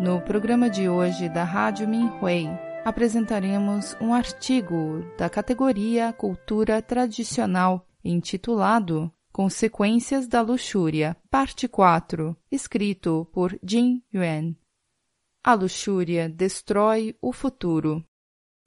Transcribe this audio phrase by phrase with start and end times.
[0.00, 2.46] No programa de hoje da Rádio Minhui,
[2.84, 13.58] apresentaremos um artigo da categoria Cultura Tradicional, intitulado Consequências da Luxúria, parte 4, escrito por
[13.60, 14.54] Jin Yuan.
[15.42, 18.04] A luxúria destrói o futuro.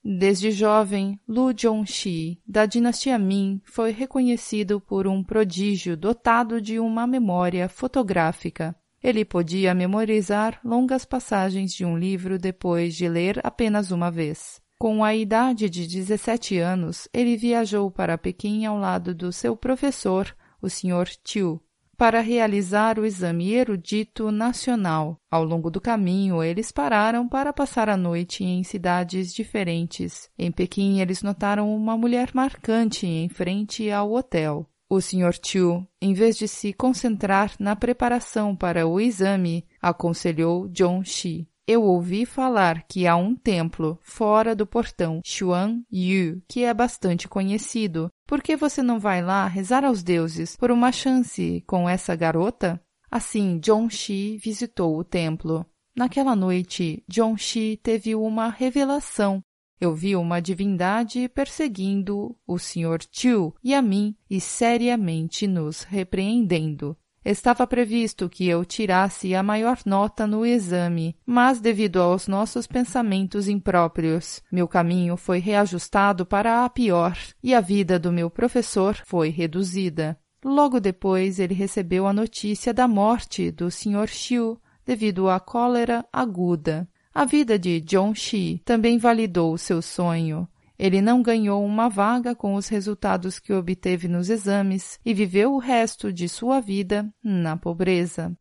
[0.03, 7.08] Desde jovem, Lu Zhongxi, da dinastia Ming, foi reconhecido por um prodígio dotado de uma
[7.08, 8.75] memória fotográfica.
[9.04, 14.62] Ele podia memorizar longas passagens de um livro depois de ler apenas uma vez.
[14.78, 20.36] Com a idade de 17 anos, ele viajou para Pequim ao lado do seu professor,
[20.62, 21.08] o Sr.
[21.23, 21.62] Tiu,
[22.02, 25.20] para realizar o exame erudito nacional.
[25.30, 30.31] Ao longo do caminho, eles pararam para passar a noite em cidades diferentes.
[30.36, 34.68] Em Pequim, eles notaram uma mulher marcante em frente ao hotel.
[34.92, 35.39] O Sr.
[35.42, 41.47] Chu, em vez de se concentrar na preparação para o exame, aconselhou John Shi.
[41.66, 47.25] Eu ouvi falar que há um templo fora do portão Xuan Yu, que é bastante
[47.25, 48.12] conhecido.
[48.28, 52.78] Por que você não vai lá rezar aos deuses por uma chance com essa garota?
[53.09, 55.66] Assim, John Shi visitou o templo.
[55.95, 59.42] Naquela noite, John Shi teve uma revelação
[59.82, 63.00] eu vi uma divindade perseguindo o Sr.
[63.12, 66.96] Chu e a mim e seriamente nos repreendendo.
[67.26, 73.48] Estava previsto que eu tirasse a maior nota no exame, mas devido aos nossos pensamentos
[73.48, 79.30] impróprios, meu caminho foi reajustado para a pior e a vida do meu professor foi
[79.30, 80.18] reduzida.
[80.44, 84.08] Logo depois, ele recebeu a notícia da morte do Sr.
[84.08, 86.90] Xiu devido à cólera aguda.
[87.14, 90.47] A vida de John Shi também validou seu sonho.
[90.80, 95.59] Ele não ganhou uma vaga com os resultados que obteve nos exames e viveu o
[95.59, 98.35] resto de sua vida na pobreza.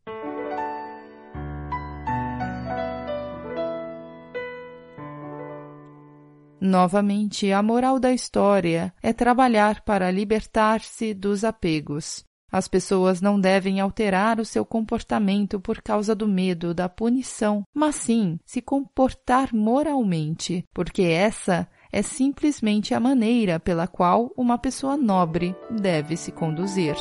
[6.60, 12.24] Novamente, a moral da história é trabalhar para libertar-se dos apegos.
[12.50, 17.94] As pessoas não devem alterar o seu comportamento por causa do medo da punição, mas
[17.96, 25.54] sim se comportar moralmente, porque essa é simplesmente a maneira pela qual uma pessoa nobre
[25.70, 26.96] deve se conduzir.